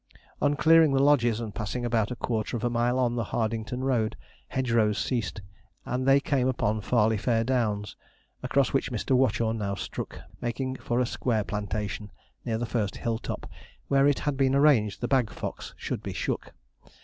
On 0.41 0.55
clearing 0.55 0.93
the 0.93 1.03
lodges, 1.03 1.39
and 1.39 1.53
passing 1.53 1.85
about 1.85 2.09
a 2.09 2.15
quarter 2.15 2.57
of 2.57 2.63
a 2.63 2.71
mile 2.71 2.97
on 2.97 3.13
the 3.15 3.25
Hardington 3.25 3.83
road, 3.83 4.15
hedge 4.47 4.71
rows 4.71 4.97
ceased, 4.97 5.41
and 5.85 6.07
they 6.07 6.19
came 6.19 6.47
upon 6.47 6.81
Farleyfair 6.81 7.43
Downs, 7.43 7.95
across 8.41 8.73
which 8.73 8.91
Mr. 8.91 9.11
Watchorn 9.15 9.59
now 9.59 9.75
struck, 9.75 10.19
making 10.41 10.77
for 10.77 10.99
a 11.01 11.05
square 11.05 11.43
plantation, 11.43 12.09
near 12.43 12.57
the 12.57 12.65
first 12.65 12.97
hill 12.97 13.19
top, 13.19 13.47
where 13.89 14.07
it 14.07 14.17
had 14.17 14.37
been 14.37 14.55
arranged 14.55 15.01
the 15.01 15.07
bag 15.07 15.29
fox 15.29 15.75
should 15.77 16.01
be 16.01 16.13
shook. 16.13 16.51